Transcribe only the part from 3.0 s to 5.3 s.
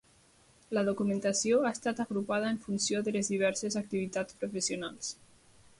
de les diverses activitats professionals.